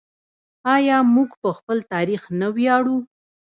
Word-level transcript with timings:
آیا 0.75 0.97
موږ 1.15 1.29
په 1.41 1.49
خپل 1.57 1.77
تاریخ 1.93 2.21
نه 2.39 2.47
ویاړو؟ 2.55 2.97